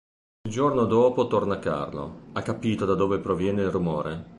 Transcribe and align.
Il 0.47 0.51
giorno 0.51 0.85
dopo 0.85 1.27
torna 1.27 1.59
Carlo: 1.59 2.29
ha 2.31 2.41
capito 2.41 2.85
da 2.85 2.95
dove 2.95 3.19
proviene 3.19 3.61
il 3.61 3.69
rumore. 3.69 4.29